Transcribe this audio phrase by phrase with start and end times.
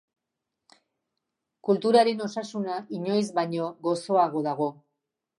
[1.67, 4.71] Kulturaren osasuna inoiz baino gozoago dago.